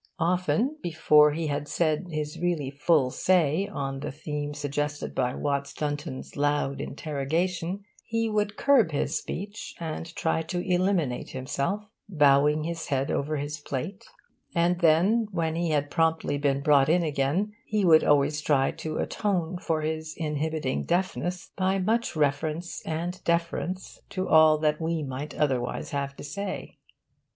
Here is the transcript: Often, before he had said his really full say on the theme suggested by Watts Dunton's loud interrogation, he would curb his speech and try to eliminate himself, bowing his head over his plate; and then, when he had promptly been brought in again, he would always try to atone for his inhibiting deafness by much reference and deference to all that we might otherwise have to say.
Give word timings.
Often, 0.17 0.77
before 0.81 1.33
he 1.33 1.45
had 1.45 1.67
said 1.67 2.07
his 2.09 2.39
really 2.39 2.71
full 2.71 3.11
say 3.11 3.67
on 3.67 3.99
the 3.99 4.11
theme 4.11 4.55
suggested 4.55 5.13
by 5.13 5.35
Watts 5.35 5.75
Dunton's 5.75 6.35
loud 6.35 6.81
interrogation, 6.81 7.83
he 8.03 8.27
would 8.27 8.57
curb 8.57 8.89
his 8.93 9.15
speech 9.19 9.75
and 9.79 10.07
try 10.15 10.41
to 10.41 10.59
eliminate 10.61 11.29
himself, 11.29 11.83
bowing 12.09 12.63
his 12.63 12.87
head 12.87 13.11
over 13.11 13.37
his 13.37 13.59
plate; 13.59 14.03
and 14.55 14.79
then, 14.81 15.27
when 15.29 15.55
he 15.55 15.69
had 15.69 15.91
promptly 15.91 16.39
been 16.39 16.61
brought 16.61 16.89
in 16.89 17.03
again, 17.03 17.53
he 17.67 17.85
would 17.85 18.03
always 18.03 18.41
try 18.41 18.71
to 18.71 18.97
atone 18.97 19.59
for 19.59 19.81
his 19.81 20.15
inhibiting 20.17 20.83
deafness 20.83 21.51
by 21.55 21.77
much 21.77 22.15
reference 22.15 22.81
and 22.87 23.23
deference 23.23 23.99
to 24.09 24.27
all 24.27 24.57
that 24.57 24.81
we 24.81 25.03
might 25.03 25.35
otherwise 25.35 25.91
have 25.91 26.15
to 26.15 26.23
say. 26.23 26.79